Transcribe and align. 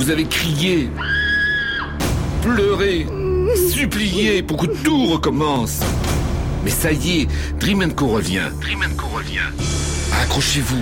Vous 0.00 0.08
avez 0.08 0.24
crié, 0.24 0.88
pleuré, 2.40 3.06
supplié 3.70 4.42
pour 4.42 4.56
que 4.56 4.64
tout 4.82 5.04
recommence. 5.04 5.80
Mais 6.64 6.70
ça 6.70 6.90
y 6.90 7.20
est, 7.20 7.94
Co 7.94 8.06
revient. 8.06 8.48
Co 8.96 9.08
revient. 9.14 9.40
Accrochez-vous, 10.22 10.80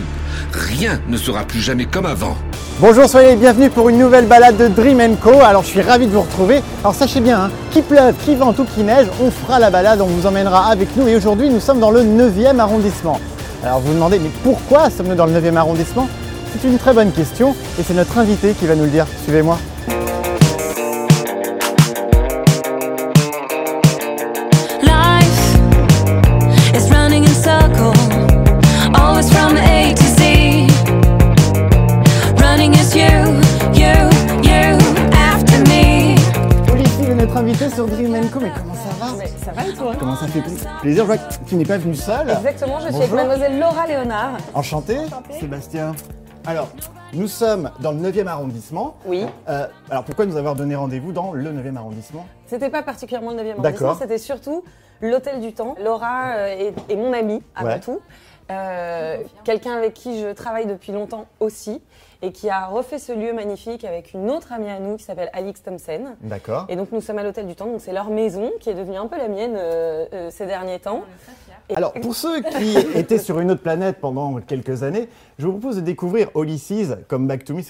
rien 0.52 1.00
ne 1.08 1.16
sera 1.16 1.42
plus 1.42 1.58
jamais 1.58 1.86
comme 1.86 2.06
avant. 2.06 2.36
Bonjour, 2.78 3.08
soyez 3.08 3.30
les 3.30 3.36
bienvenus 3.36 3.72
pour 3.72 3.88
une 3.88 3.98
nouvelle 3.98 4.26
balade 4.26 4.56
de 4.56 4.68
Dream 4.68 5.16
Co. 5.16 5.40
Alors 5.40 5.64
je 5.64 5.70
suis 5.70 5.82
ravi 5.82 6.06
de 6.06 6.12
vous 6.12 6.22
retrouver. 6.22 6.62
Alors 6.84 6.94
sachez 6.94 7.18
bien, 7.18 7.46
hein, 7.46 7.50
qu'il 7.72 7.82
pleuve, 7.82 8.14
qu'il 8.24 8.36
vente 8.36 8.60
ou 8.60 8.64
qu'il 8.66 8.84
neige, 8.84 9.08
on 9.20 9.32
fera 9.32 9.58
la 9.58 9.70
balade, 9.70 10.00
on 10.00 10.06
vous 10.06 10.28
emmènera 10.28 10.70
avec 10.70 10.96
nous. 10.96 11.08
Et 11.08 11.16
aujourd'hui, 11.16 11.50
nous 11.50 11.58
sommes 11.58 11.80
dans 11.80 11.90
le 11.90 12.02
9e 12.02 12.60
arrondissement. 12.60 13.20
Alors 13.64 13.80
vous 13.80 13.88
vous 13.88 13.94
demandez, 13.94 14.20
mais 14.20 14.30
pourquoi 14.44 14.90
sommes-nous 14.90 15.16
dans 15.16 15.26
le 15.26 15.32
9e 15.32 15.56
arrondissement? 15.56 16.08
C'est 16.52 16.66
une 16.68 16.78
très 16.78 16.92
bonne 16.92 17.12
question 17.12 17.54
et 17.78 17.82
c'est 17.82 17.94
notre 17.94 18.16
invité 18.18 18.52
qui 18.52 18.66
va 18.66 18.74
nous 18.74 18.84
le 18.84 18.90
dire. 18.90 19.06
Suivez-moi. 19.24 19.58
Life 24.82 25.54
is 26.74 26.90
running 26.90 27.24
in 27.24 27.34
circles, 27.34 27.92
always 28.94 29.30
from 29.30 29.56
A 29.56 29.94
to 29.94 30.02
Z. 30.02 30.66
Running 32.40 32.74
is 32.74 32.94
you, 32.94 33.40
you, 33.74 34.10
you 34.42 34.78
after 35.12 35.58
me. 35.68 36.16
Olivier 36.72 37.10
est 37.10 37.14
notre 37.14 37.36
invité 37.36 37.68
sur 37.70 37.86
Dream 37.86 38.28
Co. 38.30 38.40
Mais 38.40 38.50
comment 38.56 38.74
ça 38.74 38.96
va? 38.98 39.06
Mais 39.18 39.30
ça 39.44 39.52
va 39.52 39.66
et 39.66 39.72
toi? 39.74 39.92
Comment 39.98 40.16
ça 40.16 40.26
fait 40.26 40.40
plaisir? 40.40 40.68
Je 40.84 41.02
vois 41.02 41.18
que 41.18 41.34
tu 41.46 41.54
n'es 41.54 41.64
pas 41.64 41.78
venu 41.78 41.94
seul. 41.94 42.30
Exactement, 42.30 42.78
je 42.80 42.86
suis 42.86 42.92
Bonjour. 42.92 43.02
avec 43.02 43.14
mademoiselle 43.14 43.60
Laura 43.60 43.86
Léonard. 43.86 44.30
Enchanté, 44.54 44.98
Enchanté. 44.98 45.40
Sébastien. 45.40 45.94
Alors, 46.46 46.68
nous 47.12 47.28
sommes 47.28 47.70
dans 47.80 47.92
le 47.92 47.98
9e 47.98 48.26
arrondissement. 48.26 48.96
Oui. 49.06 49.24
Euh, 49.48 49.66
alors 49.90 50.04
pourquoi 50.04 50.26
nous 50.26 50.36
avoir 50.36 50.54
donné 50.54 50.74
rendez-vous 50.76 51.12
dans 51.12 51.32
le 51.32 51.50
9e 51.50 51.76
arrondissement? 51.76 52.26
C'était 52.46 52.70
pas 52.70 52.82
particulièrement 52.82 53.30
le 53.32 53.36
9e 53.38 53.42
D'accord. 53.60 53.64
arrondissement, 53.66 53.94
c'était 53.94 54.18
surtout 54.18 54.64
l'hôtel 55.00 55.40
du 55.40 55.52
temps. 55.52 55.74
Laura 55.82 56.32
euh, 56.36 56.46
est, 56.46 56.74
est 56.90 56.96
mon 56.96 57.12
amie 57.12 57.42
avant 57.54 57.68
Ouais. 57.68 57.80
tout. 57.80 58.00
Euh, 58.50 59.18
Quelqu'un 59.44 59.72
avec 59.76 59.92
qui 59.92 60.22
je 60.22 60.32
travaille 60.32 60.64
depuis 60.64 60.90
longtemps 60.90 61.26
aussi 61.38 61.82
et 62.22 62.32
qui 62.32 62.48
a 62.48 62.64
refait 62.66 62.98
ce 62.98 63.12
lieu 63.12 63.34
magnifique 63.34 63.84
avec 63.84 64.14
une 64.14 64.30
autre 64.30 64.52
amie 64.54 64.70
à 64.70 64.80
nous 64.80 64.96
qui 64.96 65.04
s'appelle 65.04 65.28
Alix 65.34 65.62
Thompson. 65.62 66.14
D'accord. 66.22 66.64
Et 66.70 66.76
donc 66.76 66.90
nous 66.90 67.02
sommes 67.02 67.18
à 67.18 67.22
l'hôtel 67.22 67.46
du 67.46 67.54
temps, 67.54 67.66
donc 67.66 67.82
c'est 67.82 67.92
leur 67.92 68.08
maison 68.08 68.50
qui 68.58 68.70
est 68.70 68.74
devenue 68.74 68.96
un 68.96 69.06
peu 69.06 69.18
la 69.18 69.28
mienne 69.28 69.54
euh, 69.56 70.06
euh, 70.14 70.30
ces 70.30 70.46
derniers 70.46 70.78
temps. 70.78 71.02
Alors, 71.74 71.92
pour 71.92 72.14
ceux 72.14 72.40
qui 72.42 72.76
étaient 72.94 73.18
sur 73.18 73.40
une 73.40 73.50
autre 73.50 73.62
planète 73.62 73.98
pendant 74.00 74.40
quelques 74.40 74.82
années, 74.82 75.08
je 75.38 75.46
vous 75.46 75.52
propose 75.52 75.76
de 75.76 75.80
découvrir 75.82 76.28
Ulysses 76.34 76.94
comme 77.08 77.26
Back 77.26 77.44
to 77.44 77.54
Me. 77.54 77.62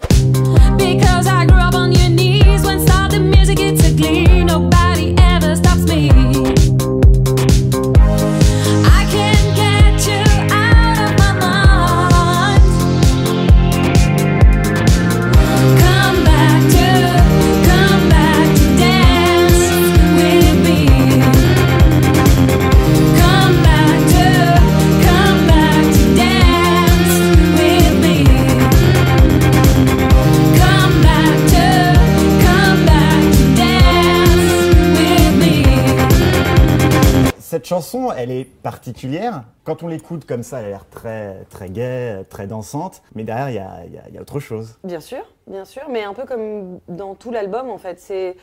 Chanson, 37.68 38.10
elle 38.16 38.30
est 38.30 38.44
particulière. 38.44 39.44
Quand 39.64 39.82
on 39.82 39.88
l'écoute 39.88 40.24
comme 40.24 40.42
ça, 40.42 40.60
elle 40.60 40.66
a 40.66 40.68
l'air 40.70 40.88
très, 40.88 41.44
très 41.50 41.68
gaie, 41.68 42.24
très 42.30 42.46
dansante. 42.46 43.02
Mais 43.14 43.24
derrière, 43.24 43.82
il 43.84 44.14
y 44.14 44.18
a, 44.18 44.20
autre 44.20 44.40
chose. 44.40 44.78
Bien 44.84 45.00
sûr, 45.00 45.24
bien 45.46 45.66
sûr, 45.66 45.82
mais 45.90 46.02
un 46.02 46.14
peu 46.14 46.24
comme 46.24 46.80
dans 46.88 47.14
tout 47.14 47.30
l'album 47.30 47.68
en 47.68 47.76
fait. 47.76 48.00
C'est 48.00 48.36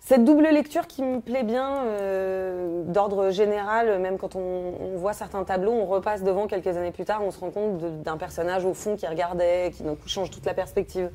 cette 0.00 0.24
double 0.24 0.48
lecture 0.48 0.88
qui 0.88 1.02
me 1.02 1.20
plaît 1.20 1.44
bien 1.44 1.84
euh, 1.84 2.82
d'ordre 2.84 3.30
général, 3.30 4.00
même 4.00 4.18
quand 4.18 4.34
on, 4.34 4.74
on 4.80 4.96
voit 4.96 5.12
certains 5.12 5.44
tableaux, 5.44 5.72
on 5.72 5.86
repasse 5.86 6.24
devant 6.24 6.48
quelques 6.48 6.76
années 6.76 6.92
plus 6.92 7.04
tard, 7.04 7.22
on 7.22 7.30
se 7.30 7.38
rend 7.38 7.50
compte 7.50 8.02
d'un 8.02 8.16
personnage 8.16 8.64
au 8.64 8.74
fond 8.74 8.96
qui 8.96 9.06
regardait, 9.06 9.70
qui 9.72 9.84
coup 9.84 10.08
change 10.08 10.30
toute 10.30 10.46
la 10.46 10.54
perspective. 10.54 11.10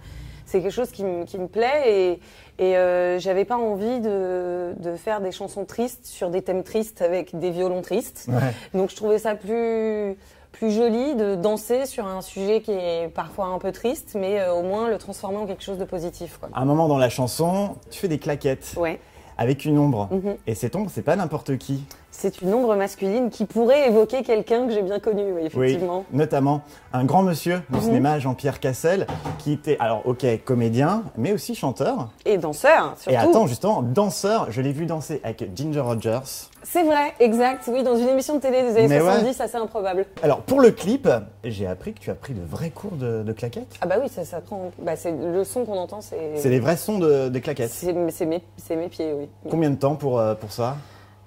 C'est 0.46 0.62
quelque 0.62 0.72
chose 0.72 0.92
qui, 0.92 1.04
me- 1.04 1.26
qui 1.26 1.38
me 1.40 1.48
plaît 1.48 1.84
et, 1.86 2.20
et 2.60 2.78
euh, 2.78 3.18
j'avais 3.20 3.46
pas 3.46 3.58
envie 3.58 4.00
de, 4.02 4.74
de 4.78 4.96
faire 4.96 5.22
des 5.22 5.32
chansons 5.32 5.66
tristes 5.66 6.06
sur 6.06 6.30
des 6.30 6.42
thèmes 6.42 6.64
tristes 6.64 7.02
avec 7.02 7.38
des 7.40 7.50
violons 7.52 7.82
tristes. 7.82 8.28
Ouais. 8.30 8.54
Donc 8.74 8.90
je 8.90 8.96
trouvais 8.96 9.20
ça 9.20 9.36
plus 9.36 10.16
plus 10.52 10.70
joli 10.70 11.16
de 11.16 11.34
danser 11.34 11.88
sur 11.88 12.06
un 12.06 12.22
sujet 12.22 12.62
qui 12.62 12.72
est 12.74 13.08
parfois 13.08 13.48
un 13.48 13.58
peu 13.58 13.72
triste, 13.72 14.16
mais 14.20 14.40
euh, 14.40 14.54
au 14.54 14.62
moins 14.62 14.88
le 14.88 15.00
transformer 15.00 15.38
en 15.38 15.48
quelque 15.48 15.64
chose 15.64 15.80
de 15.80 15.84
positif. 15.84 16.38
Quoi. 16.40 16.50
À 16.54 16.62
un 16.62 16.66
moment 16.66 16.88
dans 16.88 17.00
la 17.00 17.10
chanson, 17.10 17.76
tu 17.90 18.00
fais 18.00 18.08
des 18.08 18.20
claquettes 18.20 18.76
Ouais. 18.78 19.00
avec 19.40 19.66
une 19.66 19.80
ombre. 19.80 20.10
Mhm. 20.12 20.36
Et 20.46 20.54
cette 20.54 20.76
ombre, 20.76 20.92
c'est 20.94 21.02
pas 21.02 21.16
n'importe 21.16 21.58
qui. 21.58 21.84
C'est 22.16 22.42
une 22.44 22.54
ombre 22.54 22.76
masculine 22.76 23.32
qui 23.32 23.46
pourrait 23.46 23.88
évoquer 23.90 24.22
quelqu'un 24.22 24.68
que 24.68 24.72
j'ai 24.72 24.84
bien 24.84 25.00
connu, 25.00 25.24
oui, 25.34 25.42
effectivement. 25.48 26.06
Oui, 26.12 26.18
notamment 26.20 26.62
un 26.94 27.06
grand 27.06 27.24
monsieur 27.24 27.64
du 27.72 27.78
Mhm. 27.78 27.82
cinéma, 27.82 28.20
Jean-Pierre 28.20 28.60
Cassel, 28.60 29.08
qui 29.40 29.52
était, 29.52 29.78
alors 29.80 30.04
ok, 30.06 30.24
comédien, 30.46 31.04
mais 31.18 31.34
aussi 31.34 31.56
chanteur. 31.56 32.10
Et 32.26 32.38
danseur, 32.38 32.94
surtout. 32.98 33.10
Et 33.10 33.18
attends, 33.18 33.48
justement, 33.48 33.82
danseur, 33.82 34.46
je 34.52 34.62
l'ai 34.62 34.72
vu 34.74 34.86
danser 34.86 35.22
avec 35.24 35.44
Ginger 35.56 35.80
Rogers. 35.80 36.20
C'est 36.62 36.84
vrai, 36.84 37.14
exact. 37.20 37.68
Oui, 37.74 37.82
dans 37.82 37.98
une 37.98 38.08
émission 38.08 38.36
de 38.36 38.40
télé 38.42 38.62
des 38.62 38.78
années 38.78 38.88
Mais 38.88 39.02
ouais. 39.02 39.12
70, 39.12 39.42
assez 39.42 39.58
improbable. 39.58 40.06
Alors, 40.22 40.42
pour 40.42 40.62
le 40.62 40.70
clip, 40.70 41.10
j'ai 41.44 41.66
appris 41.66 41.94
que 41.94 42.00
tu 42.00 42.12
as 42.12 42.16
pris 42.16 42.34
de 42.34 42.42
vrais 42.46 42.70
cours 42.70 42.92
de, 42.96 43.24
de 43.24 43.34
claquettes. 43.34 43.74
Ah 43.82 43.88
bah 43.88 43.96
oui, 44.00 44.08
ça, 44.08 44.24
ça 44.24 44.40
prend. 44.40 44.70
Bah, 44.80 44.96
c'est 44.96 45.12
le 45.12 45.44
son 45.44 45.66
qu'on 45.66 45.78
entend, 45.80 46.00
c'est. 46.02 46.34
C'est 46.36 46.50
les 46.50 46.60
vrais 46.60 46.78
sons 46.78 47.00
de, 47.00 47.28
de 47.30 47.40
claquettes. 47.40 47.72
C'est 47.72 47.94
c'est 48.12 48.26
mes, 48.28 48.44
c'est 48.56 48.76
mes 48.76 48.88
pieds, 48.88 49.14
oui. 49.14 49.28
Combien 49.50 49.72
de 49.72 49.76
temps 49.78 49.96
pour, 49.96 50.20
euh, 50.20 50.36
pour 50.36 50.52
ça? 50.52 50.78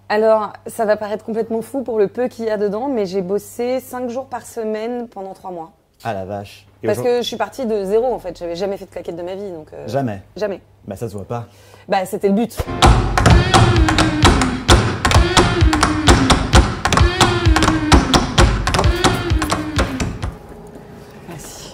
Alors, 0.08 0.52
ça 0.66 0.84
va 0.84 0.96
paraître 0.96 1.24
complètement 1.24 1.62
fou 1.62 1.82
pour 1.82 1.98
le 1.98 2.06
peu 2.08 2.28
qu'il 2.28 2.44
y 2.44 2.50
a 2.50 2.56
dedans, 2.56 2.88
mais 2.88 3.06
j'ai 3.06 3.22
bossé 3.22 3.80
5 3.80 4.08
jours 4.08 4.26
par 4.26 4.42
semaine 4.46 5.08
pendant 5.08 5.34
3 5.34 5.50
mois. 5.50 5.72
Ah 6.04 6.12
la 6.14 6.24
vache. 6.24 6.66
Et 6.82 6.86
Parce 6.86 7.00
que 7.00 7.16
je 7.22 7.26
suis 7.26 7.36
partie 7.36 7.66
de 7.66 7.84
zéro 7.84 8.12
en 8.12 8.18
fait, 8.18 8.38
j'avais 8.38 8.54
jamais 8.54 8.76
fait 8.76 8.84
de 8.84 8.90
claquettes 8.90 9.16
de 9.16 9.22
ma 9.22 9.34
vie 9.34 9.50
donc. 9.50 9.68
euh, 9.72 9.88
Jamais. 9.88 10.22
Jamais. 10.36 10.60
Bah 10.86 10.94
ça 10.94 11.08
se 11.08 11.14
voit 11.14 11.24
pas. 11.24 11.46
Bah 11.88 12.04
c'était 12.04 12.28
le 12.28 12.34
but. 12.34 12.56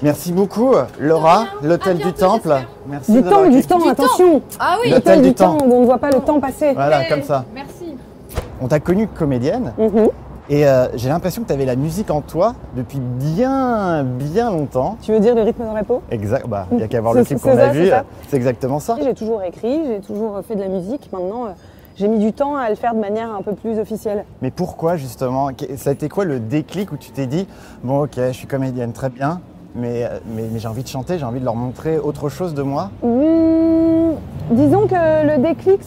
Merci 0.03 0.33
beaucoup, 0.33 0.75
Laura, 0.99 1.45
l'hôtel 1.63 1.99
du 1.99 2.13
Temple. 2.13 2.53
Merci 2.89 3.13
Du 3.13 3.23
temps, 3.23 3.43
du 3.43 3.57
accueilli- 3.59 3.67
temps, 3.67 3.89
attention 3.89 4.43
Ah 4.59 4.77
oui, 4.83 4.91
L'hôtel 4.91 5.19
L'hôtel 5.19 5.23
du 5.23 5.29
du 5.29 5.35
temps, 5.35 5.59
on 5.63 5.81
ne 5.81 5.85
voit 5.85 5.99
pas 5.99 6.11
le 6.11 6.21
temps 6.21 6.41
passer. 6.41 6.73
Voilà, 6.73 7.05
comme 7.05 7.23
ça. 7.23 7.45
Merci. 7.55 7.72
On 8.63 8.69
t'a 8.69 8.81
connue 8.81 9.09
comédienne 9.09 9.73
Mhm. 9.77 10.09
et 10.49 10.67
euh, 10.67 10.87
j'ai 10.95 11.09
l'impression 11.09 11.43
que 11.43 11.49
tu 11.49 11.53
avais 11.53 11.65
la 11.65 11.75
musique 11.77 12.11
en 12.11 12.21
toi 12.21 12.55
depuis 12.77 13.01
bien, 13.01 14.05
bien 14.05 14.51
longtemps. 14.51 14.97
Tu 15.03 15.13
veux 15.13 15.21
dire 15.21 15.35
le 15.35 15.43
rythme 15.43 15.65
de 15.65 15.79
repos 15.79 16.03
Exact, 16.11 16.47
bah, 16.47 16.67
il 16.73 16.79
y 16.79 16.83
a 16.83 16.89
qu'à 16.89 17.01
voir 17.01 17.15
le 17.15 17.25
clip 17.25 17.41
qu'on 17.41 17.57
a 17.59 17.69
vu, 17.69 17.87
c'est 17.87 17.93
euh, 17.95 18.01
c'est 18.29 18.37
exactement 18.37 18.79
ça. 18.79 18.97
J'ai 19.03 19.15
toujours 19.15 19.43
écrit, 19.43 19.81
j'ai 19.87 20.01
toujours 20.01 20.41
fait 20.47 20.55
de 20.55 20.61
la 20.61 20.69
musique. 20.69 21.11
Maintenant, 21.13 21.47
euh, 21.47 21.49
j'ai 21.97 22.07
mis 22.09 22.19
du 22.21 22.33
temps 22.33 22.57
à 22.57 22.69
le 22.71 22.77
faire 22.77 22.95
de 22.95 23.01
manière 23.01 23.35
un 23.35 23.43
peu 23.43 23.53
plus 23.55 23.79
officielle. 23.79 24.25
Mais 24.41 24.51
pourquoi 24.51 24.97
justement? 24.97 25.49
Ça 25.77 25.91
a 25.91 25.93
été 25.93 26.09
quoi 26.09 26.25
le 26.25 26.39
déclic 26.41 26.93
où 26.93 26.97
tu 26.97 27.11
t'es 27.11 27.27
dit, 27.27 27.47
bon 27.83 28.05
ok, 28.05 28.13
je 28.17 28.33
suis 28.33 28.47
comédienne, 28.47 28.93
très 28.93 29.11
bien, 29.11 29.41
mais, 29.75 30.09
mais, 30.35 30.45
mais 30.53 30.59
j'ai 30.59 30.69
envie 30.69 30.83
de 30.85 30.89
chanter, 30.89 31.19
j'ai 31.19 31.25
envie 31.25 31.41
de 31.41 31.45
leur 31.45 31.57
montrer 31.57 31.99
autre 31.99 32.29
chose 32.29 32.55
de 32.55 32.63
moi? 32.63 32.91
Mmh, 33.03 33.09
disons 34.53 34.87
que 34.87 35.27
le 35.27 35.43
déclic, 35.43 35.81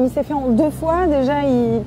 il 0.00 0.10
s'est 0.10 0.22
fait 0.22 0.34
en 0.34 0.48
deux 0.48 0.70
fois. 0.70 1.06
Déjà, 1.06 1.42
il, 1.42 1.82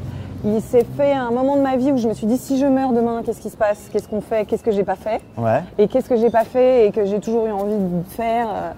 il 0.46 0.62
s'est 0.62 0.86
fait 0.98 1.14
un 1.14 1.32
moment 1.32 1.56
de 1.56 1.62
ma 1.62 1.78
vie 1.78 1.92
où 1.92 1.98
je 1.98 2.08
me 2.08 2.14
suis 2.14 2.28
dit 2.28 2.38
si 2.38 2.60
je 2.60 2.66
meurs 2.66 2.92
demain, 2.92 3.22
qu'est-ce 3.26 3.42
qui 3.42 3.50
se 3.50 3.58
passe? 3.58 3.90
Qu'est-ce 3.92 4.08
qu'on 4.08 4.22
fait? 4.22 4.46
Qu'est-ce 4.46 4.64
que 4.64 4.72
j'ai 4.72 4.84
pas 4.84 4.96
fait? 4.96 5.22
Ouais. 5.38 5.62
Et 5.78 5.88
qu'est-ce 5.88 6.10
que 6.10 6.18
j'ai 6.18 6.30
pas 6.30 6.44
fait 6.44 6.88
et 6.88 6.92
que 6.92 7.06
j'ai 7.06 7.20
toujours 7.20 7.48
eu 7.48 7.52
envie 7.52 7.78
de 7.78 8.04
faire 8.10 8.48
euh, 8.50 8.72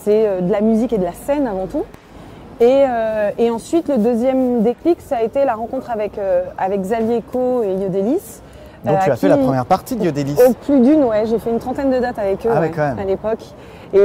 C'est 0.00 0.26
euh, 0.26 0.40
de 0.40 0.50
la 0.50 0.60
musique 0.60 0.92
et 0.92 0.98
de 0.98 1.04
la 1.04 1.12
scène 1.12 1.46
avant 1.46 1.66
tout. 1.66 1.84
Et, 2.60 2.84
euh, 2.88 3.30
et 3.38 3.50
ensuite, 3.50 3.88
le 3.88 3.98
deuxième 3.98 4.62
déclic, 4.62 5.00
ça 5.00 5.16
a 5.16 5.22
été 5.22 5.44
la 5.44 5.54
rencontre 5.54 5.90
avec, 5.90 6.18
euh, 6.18 6.42
avec 6.58 6.82
Xavier 6.82 7.22
Co 7.32 7.62
et 7.62 7.72
Yodelis. 7.74 8.40
Donc 8.84 8.96
euh, 8.96 8.98
tu 9.04 9.10
as 9.10 9.16
fait 9.16 9.28
la 9.28 9.36
première 9.36 9.66
partie 9.66 9.96
de 9.96 10.04
Yodelis. 10.04 10.36
Au 10.44 10.52
plus 10.52 10.80
d'une, 10.80 11.04
ouais. 11.04 11.24
J'ai 11.26 11.38
fait 11.38 11.50
une 11.50 11.58
trentaine 11.60 11.90
de 11.90 11.98
dates 11.98 12.18
avec 12.18 12.44
eux 12.46 12.50
Ah 12.52 12.60
ouais, 12.60 12.70
ouais, 12.70 13.00
à 13.00 13.04
l'époque. 13.04 13.44
Et, 13.94 13.98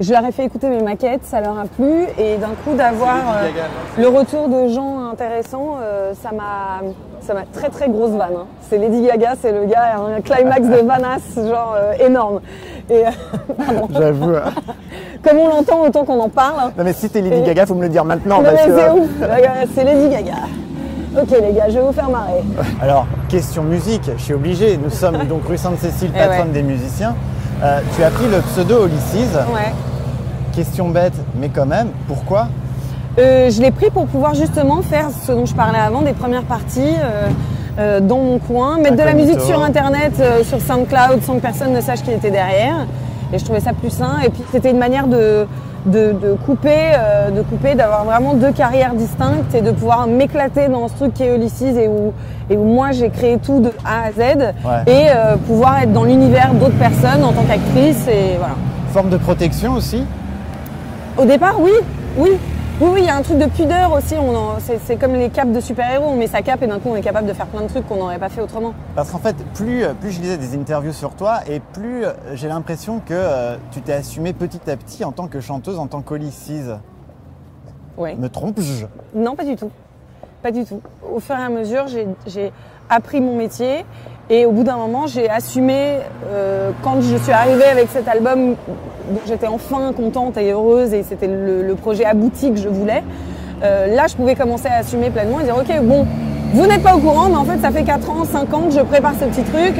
Je 0.00 0.12
leur 0.14 0.24
ai 0.24 0.32
fait 0.32 0.46
écouter 0.46 0.68
mes 0.70 0.82
maquettes, 0.82 1.24
ça 1.24 1.42
leur 1.42 1.58
a 1.58 1.64
plu 1.64 2.06
et 2.18 2.38
d'un 2.38 2.54
coup 2.64 2.74
d'avoir 2.74 3.16
euh, 3.16 3.48
le 4.00 4.08
retour 4.08 4.48
de 4.48 4.68
gens 4.68 5.10
intéressants, 5.12 5.76
euh, 5.82 6.12
ça 6.22 6.30
m'a 6.32 6.80
ça 7.20 7.34
m'a 7.34 7.42
très 7.52 7.68
très 7.68 7.90
grosse 7.90 8.12
vanne. 8.12 8.30
hein. 8.34 8.46
C'est 8.70 8.78
Lady 8.78 9.02
Gaga, 9.06 9.34
c'est 9.42 9.52
le 9.52 9.66
gars, 9.66 9.96
un 10.16 10.22
climax 10.22 10.62
de 10.66 10.86
vanasse 10.86 11.34
genre 11.36 11.74
euh, 11.76 11.92
énorme. 12.06 12.40
Et 12.88 13.06
euh. 13.06 13.10
J'avoue. 13.90 14.30
hein. 14.36 14.52
comme 15.22 15.36
on 15.38 15.48
l'entend 15.48 15.82
autant 15.82 16.04
qu'on 16.06 16.18
en 16.20 16.30
parle. 16.30 16.54
hein. 16.60 16.72
Non 16.78 16.84
mais 16.84 16.94
si 16.94 17.10
t'es 17.10 17.20
Lady 17.20 17.42
Gaga, 17.42 17.66
faut 17.66 17.74
me 17.74 17.82
le 17.82 17.90
dire 17.90 18.06
maintenant 18.06 18.38
Non, 18.38 18.44
parce 18.44 18.66
mais 18.66 18.72
c'est 18.74 18.86
que. 18.88 18.92
ouf, 18.92 19.68
c'est 19.74 19.84
Lady 19.84 20.08
Gaga. 20.08 20.36
Ok 21.20 21.30
les 21.42 21.52
gars, 21.52 21.68
je 21.68 21.74
vais 21.74 21.84
vous 21.84 21.92
faire 21.92 22.08
marrer. 22.08 22.42
Alors, 22.80 23.04
question 23.28 23.64
musique, 23.64 24.10
je 24.16 24.22
suis 24.22 24.32
obligé. 24.34 24.78
Nous 24.82 24.88
sommes 24.90 25.24
donc 25.24 25.42
rue 25.46 25.58
Sainte-Cécile, 25.58 26.10
Eh 26.14 26.18
patronne 26.18 26.46
ouais. 26.46 26.52
des 26.54 26.62
musiciens. 26.62 27.14
Euh, 27.62 27.80
tu 27.94 28.02
as 28.02 28.08
pris 28.10 28.24
le 28.28 28.38
pseudo 28.40 28.86
Ulysses. 28.86 29.34
Ouais. 29.52 29.72
Question 30.54 30.88
bête, 30.88 31.12
mais 31.36 31.48
quand 31.48 31.66
même, 31.66 31.88
pourquoi 32.08 32.48
Euh, 33.18 33.50
je 33.50 33.60
l'ai 33.60 33.70
pris 33.70 33.90
pour 33.90 34.06
pouvoir 34.06 34.34
justement 34.34 34.82
faire 34.82 35.08
ce 35.26 35.32
dont 35.32 35.44
je 35.46 35.54
parlais 35.54 35.78
avant, 35.78 36.02
des 36.02 36.12
premières 36.12 36.42
parties 36.44 36.80
euh, 37.02 37.28
euh, 37.78 38.00
dans 38.00 38.18
mon 38.18 38.38
coin, 38.38 38.78
mettre 38.78 38.96
de 38.96 39.02
la 39.02 39.14
musique 39.14 39.40
sur 39.40 39.62
internet, 39.62 40.12
sur 40.44 40.60
SoundCloud, 40.60 41.22
sans 41.22 41.34
que 41.34 41.40
personne 41.40 41.72
ne 41.72 41.80
sache 41.80 42.02
qui 42.02 42.10
était 42.12 42.30
derrière. 42.30 42.86
Et 43.32 43.38
je 43.38 43.44
trouvais 43.44 43.60
ça 43.60 43.72
plus 43.72 43.90
sain. 43.90 44.18
Et 44.24 44.28
puis 44.28 44.42
c'était 44.52 44.70
une 44.70 44.78
manière 44.78 45.06
de, 45.06 45.46
de, 45.86 46.12
de 46.12 46.36
couper, 46.46 46.92
euh, 46.94 47.30
de 47.30 47.42
couper, 47.42 47.74
d'avoir 47.74 48.04
vraiment 48.04 48.34
deux 48.34 48.52
carrières 48.52 48.94
distinctes 48.94 49.54
et 49.54 49.60
de 49.60 49.70
pouvoir 49.70 50.06
m'éclater 50.08 50.68
dans 50.68 50.88
ce 50.88 50.94
truc 50.94 51.14
qui 51.14 51.22
est 51.24 51.34
Ulysses 51.34 51.62
et 51.62 51.88
où, 51.88 52.12
et 52.48 52.56
où 52.56 52.64
moi 52.64 52.90
j'ai 52.92 53.10
créé 53.10 53.38
tout 53.38 53.60
de 53.60 53.70
A 53.84 54.08
à 54.08 54.12
Z 54.12 54.38
Ouais. 54.64 54.82
et 54.86 55.06
euh, 55.10 55.36
pouvoir 55.36 55.80
être 55.82 55.92
dans 55.92 56.04
l'univers 56.04 56.52
d'autres 56.54 56.78
personnes 56.78 57.22
en 57.24 57.32
tant 57.32 57.42
qu'actrice 57.42 58.06
et 58.08 58.36
voilà. 58.38 58.54
Forme 58.92 59.10
de 59.10 59.16
protection 59.16 59.74
aussi 59.74 60.04
Au 61.20 61.26
départ, 61.26 61.60
oui, 61.60 61.72
oui. 62.16 62.30
Oui, 62.80 62.88
oui, 62.94 63.00
il 63.00 63.04
y 63.04 63.10
a 63.10 63.16
un 63.16 63.20
truc 63.20 63.36
de 63.36 63.44
pudeur 63.44 63.92
aussi. 63.92 64.14
On 64.14 64.54
c'est, 64.58 64.96
comme 64.96 65.12
les 65.12 65.28
capes 65.28 65.52
de 65.52 65.60
super-héros. 65.60 66.06
On 66.08 66.16
met 66.16 66.26
sa 66.26 66.40
cape 66.40 66.62
et 66.62 66.66
d'un 66.66 66.78
coup, 66.78 66.88
on 66.88 66.96
est 66.96 67.02
capable 67.02 67.28
de 67.28 67.34
faire 67.34 67.44
plein 67.44 67.60
de 67.60 67.66
trucs 67.66 67.86
qu'on 67.86 67.96
n'aurait 67.96 68.18
pas 68.18 68.30
fait 68.30 68.40
autrement. 68.40 68.72
Parce 68.94 69.10
qu'en 69.10 69.18
fait, 69.18 69.36
plus, 69.52 69.84
plus 70.00 70.12
je 70.12 70.20
lisais 70.22 70.38
des 70.38 70.56
interviews 70.56 70.94
sur 70.94 71.10
toi 71.10 71.40
et 71.46 71.60
plus 71.60 72.06
euh, 72.06 72.12
j'ai 72.32 72.48
l'impression 72.48 73.00
que 73.00 73.12
euh, 73.12 73.56
tu 73.70 73.82
t'es 73.82 73.92
assumée 73.92 74.32
petit 74.32 74.70
à 74.70 74.78
petit 74.78 75.04
en 75.04 75.12
tant 75.12 75.26
que 75.26 75.40
chanteuse, 75.40 75.78
en 75.78 75.88
tant 75.88 76.00
qu'Ulysses. 76.00 76.70
Ouais. 77.98 78.14
Me 78.14 78.30
trompe-je? 78.30 78.86
Non, 79.14 79.36
pas 79.36 79.44
du 79.44 79.56
tout. 79.56 79.70
Pas 80.42 80.52
du 80.52 80.64
tout. 80.64 80.80
Au 81.14 81.20
fur 81.20 81.36
et 81.36 81.42
à 81.42 81.50
mesure, 81.50 81.86
j'ai, 81.86 82.08
j'ai 82.26 82.50
appris 82.88 83.20
mon 83.20 83.36
métier 83.36 83.84
et 84.30 84.46
au 84.46 84.52
bout 84.52 84.64
d'un 84.64 84.76
moment, 84.76 85.06
j'ai 85.06 85.28
assumé, 85.28 85.98
euh, 86.28 86.70
quand 86.82 87.02
je 87.02 87.16
suis 87.16 87.32
arrivée 87.32 87.64
avec 87.64 87.90
cet 87.90 88.08
album, 88.08 88.54
dont 89.10 89.20
j'étais 89.26 89.46
enfin 89.46 89.92
contente 89.92 90.36
et 90.38 90.52
heureuse 90.52 90.92
et 90.94 91.02
c'était 91.02 91.26
le, 91.26 91.62
le 91.62 91.74
projet 91.74 92.04
abouti 92.04 92.50
que 92.52 92.58
je 92.58 92.68
voulais, 92.68 93.02
euh, 93.62 93.94
là, 93.94 94.06
je 94.08 94.16
pouvais 94.16 94.34
commencer 94.34 94.68
à 94.68 94.76
assumer 94.78 95.10
pleinement 95.10 95.40
et 95.40 95.44
dire, 95.44 95.56
OK, 95.56 95.80
bon, 95.82 96.06
vous 96.54 96.66
n'êtes 96.66 96.82
pas 96.82 96.94
au 96.96 96.98
courant, 96.98 97.28
mais 97.28 97.36
en 97.36 97.44
fait, 97.44 97.58
ça 97.58 97.70
fait 97.70 97.84
4 97.84 98.10
ans, 98.10 98.24
5 98.24 98.54
ans 98.54 98.62
que 98.62 98.72
je 98.74 98.80
prépare 98.80 99.12
ce 99.20 99.24
petit 99.26 99.42
truc, 99.42 99.74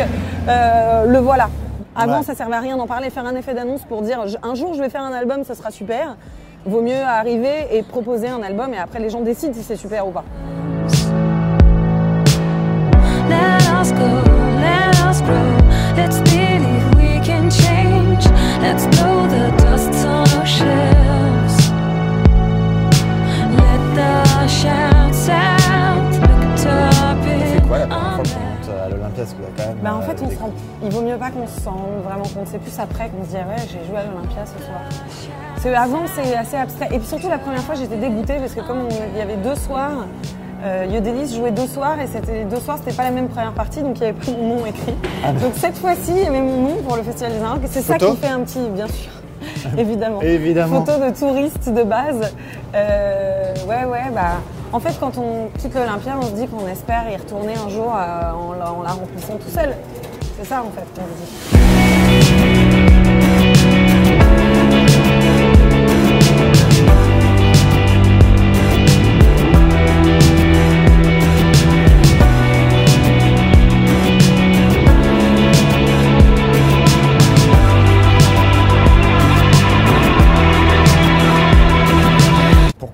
euh, 0.49 1.07
le 1.07 1.19
voilà. 1.19 1.49
Avant, 1.97 2.19
Ouais. 2.19 2.23
ça 2.25 2.35
servait 2.35 2.55
à 2.57 2.61
rien 2.61 2.77
d'en 2.77 2.87
parler, 2.87 3.11
faire 3.11 3.27
un 3.27 3.35
effet 3.35 3.53
d'annonce 3.55 3.81
pour 3.89 4.03
dire, 4.03 4.25
un 4.43 4.55
jour, 4.55 4.75
je 4.75 4.81
vais 4.83 4.89
faire 4.91 5.03
un 5.03 5.13
album, 5.13 5.43
ça 5.45 5.55
sera 5.55 5.71
super. 5.71 6.17
Vaut 6.67 6.83
mieux 6.83 7.03
arriver 7.03 7.69
et 7.73 7.83
proposer 7.83 8.29
un 8.29 8.43
album 8.43 8.73
et 8.75 8.79
après 8.79 8.99
les 9.01 9.09
gens 9.11 9.23
décident 9.23 9.55
si 9.55 9.63
c'est 9.63 9.77
super 9.77 10.07
ou 10.07 10.11
pas. 10.11 10.25
Let 13.29 13.65
us 13.81 13.93
go, 13.93 14.20
compte. 32.41 32.49
C'est 32.51 32.59
plus 32.59 32.79
après 32.79 33.09
qu'on 33.09 33.25
se 33.25 33.31
dit 33.31 33.37
ah 33.37 33.49
ouais, 33.49 33.63
j'ai 33.69 33.87
joué 33.87 33.99
à 33.99 34.05
l'Olympia 34.05 34.45
ce 34.47 34.65
soir. 34.65 35.83
Avant, 35.83 36.03
c'est 36.15 36.35
assez 36.35 36.57
abstrait. 36.57 36.89
Et 36.93 36.99
puis 36.99 37.07
surtout, 37.07 37.29
la 37.29 37.39
première 37.39 37.63
fois, 37.63 37.75
j'étais 37.75 37.97
dégoûtée 37.97 38.37
parce 38.37 38.55
que 38.55 38.61
comme 38.61 38.89
il 39.13 39.19
y 39.19 39.21
avait 39.21 39.37
deux 39.37 39.55
soirs, 39.55 40.07
euh, 40.65 40.87
Yodelis 40.91 41.35
jouait 41.37 41.53
deux 41.53 41.67
soirs 41.67 41.99
et 42.01 42.07
c'était 42.07 42.45
deux 42.45 42.61
soirs, 42.61 42.79
c'était 42.79 42.97
pas 42.97 43.05
la 43.05 43.11
même 43.11 43.29
première 43.29 43.53
partie, 43.53 43.83
donc 43.83 43.99
il 43.99 44.05
avait 44.05 44.13
pas 44.13 44.31
mon 44.33 44.57
nom 44.57 44.67
écrit. 44.67 44.95
Donc 45.41 45.53
cette 45.57 45.77
fois-ci, 45.77 46.13
il 46.13 46.23
y 46.23 46.27
avait 46.27 46.41
mon 46.41 46.63
nom 46.63 46.77
pour 46.87 46.97
le 46.97 47.03
Festival 47.03 47.33
des 47.33 47.43
Arts. 47.43 47.59
C'est 47.67 47.83
ça 47.83 47.99
qui 47.99 48.17
fait 48.17 48.29
un 48.29 48.41
petit, 48.41 48.69
bien 48.71 48.87
sûr. 48.87 49.11
Évidemment. 49.79 50.21
Évidemment. 50.21 50.85
Photo 50.85 50.99
de 50.99 51.19
touriste 51.19 51.73
de 51.73 51.83
base. 51.83 52.33
Euh, 52.75 53.55
ouais, 53.67 53.85
ouais, 53.85 54.11
bah. 54.15 54.41
En 54.73 54.79
fait, 54.79 54.95
quand 55.01 55.19
on 55.19 55.49
quitte 55.59 55.75
l'Olympia, 55.75 56.17
on 56.19 56.27
se 56.27 56.33
dit 56.33 56.47
qu'on 56.47 56.69
espère 56.69 57.11
y 57.11 57.17
retourner 57.17 57.55
un 57.55 57.69
jour 57.69 57.93
euh, 57.93 58.31
en, 58.31 58.53
la, 58.53 58.73
en 58.73 58.83
la 58.83 58.91
remplissant 58.91 59.35
tout 59.35 59.51
seul. 59.53 59.75
C'est 60.39 60.47
ça, 60.47 60.63
en 60.63 60.71
fait, 60.71 60.87
qu'on 60.95 61.07
se 61.07 62.20
dit. 62.20 62.20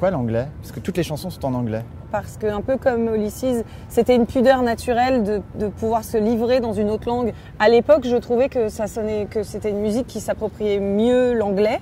Pourquoi 0.06 0.20
l'anglais 0.20 0.46
Parce 0.62 0.70
que 0.70 0.78
toutes 0.78 0.96
les 0.98 1.02
chansons 1.02 1.30
sont 1.30 1.44
en 1.46 1.54
anglais. 1.54 1.82
Parce 2.12 2.36
que, 2.36 2.46
un 2.46 2.60
peu 2.60 2.76
comme 2.76 3.12
Ulysses, 3.12 3.64
c'était 3.88 4.14
une 4.14 4.26
pudeur 4.26 4.62
naturelle 4.62 5.24
de, 5.24 5.42
de 5.58 5.66
pouvoir 5.66 6.04
se 6.04 6.16
livrer 6.16 6.60
dans 6.60 6.72
une 6.72 6.90
autre 6.90 7.08
langue. 7.08 7.32
À 7.58 7.68
l'époque, 7.68 8.06
je 8.06 8.14
trouvais 8.14 8.48
que 8.48 8.68
ça 8.68 8.86
sonnait, 8.86 9.26
que 9.28 9.42
c'était 9.42 9.70
une 9.70 9.80
musique 9.80 10.06
qui 10.06 10.20
s'appropriait 10.20 10.78
mieux 10.78 11.32
l'anglais. 11.34 11.80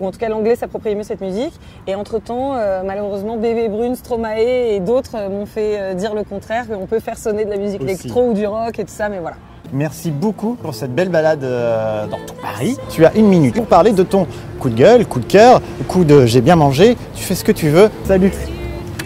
Ou 0.00 0.06
en 0.06 0.10
tout 0.10 0.18
cas, 0.18 0.30
l'anglais 0.30 0.56
s'appropriait 0.56 0.94
mieux 0.94 1.02
cette 1.02 1.20
musique. 1.20 1.52
Et 1.86 1.94
entre-temps, 1.94 2.54
euh, 2.54 2.82
malheureusement, 2.82 3.36
Bébé 3.36 3.68
Brune, 3.68 3.94
Stromae 3.94 4.38
et 4.40 4.80
d'autres 4.80 5.14
euh, 5.14 5.28
m'ont 5.28 5.44
fait 5.44 5.78
euh, 5.78 5.92
dire 5.92 6.14
le 6.14 6.24
contraire, 6.24 6.66
qu'on 6.68 6.86
peut 6.86 7.00
faire 7.00 7.18
sonner 7.18 7.44
de 7.44 7.50
la 7.50 7.58
musique 7.58 7.82
Aussi. 7.82 7.90
électro 7.90 8.30
ou 8.30 8.32
du 8.32 8.46
rock 8.46 8.78
et 8.78 8.84
tout 8.84 8.90
ça, 8.90 9.10
mais 9.10 9.18
voilà. 9.18 9.36
Merci 9.72 10.10
beaucoup 10.10 10.54
pour 10.54 10.74
cette 10.74 10.94
belle 10.94 11.08
balade 11.08 11.44
euh, 11.44 12.06
dans 12.06 12.18
tout 12.18 12.34
Paris. 12.40 12.76
Tu 12.88 13.04
as 13.04 13.14
une 13.14 13.26
minute 13.26 13.54
pour 13.54 13.66
parler 13.66 13.92
de 13.92 14.02
ton 14.02 14.26
coup 14.60 14.68
de 14.68 14.74
gueule, 14.74 15.06
coup 15.06 15.20
de 15.20 15.26
cœur, 15.26 15.60
coup 15.88 16.04
de 16.04 16.26
j'ai 16.26 16.40
bien 16.40 16.56
mangé. 16.56 16.96
Tu 17.14 17.22
fais 17.22 17.34
ce 17.34 17.44
que 17.44 17.52
tu 17.52 17.68
veux. 17.68 17.90
Salut. 18.04 18.32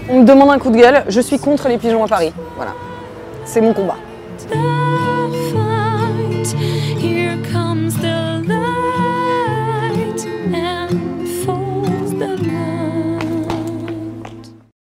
On 0.09 0.21
me 0.21 0.25
demande 0.25 0.51
un 0.51 0.59
coup 0.59 0.71
de 0.71 0.77
gueule. 0.77 1.05
Je 1.09 1.21
suis 1.21 1.39
contre 1.39 1.69
les 1.69 1.79
pigeons 1.79 2.05
à 2.05 2.09
Paris. 2.09 2.33
Voilà. 2.57 2.73
C'est 3.45 3.61
mon 3.61 3.73
combat. 3.73 3.97